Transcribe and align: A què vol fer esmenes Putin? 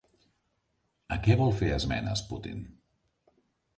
A 1.15 1.19
què 1.27 1.37
vol 1.43 1.53
fer 1.61 1.71
esmenes 1.75 2.27
Putin? 2.33 2.65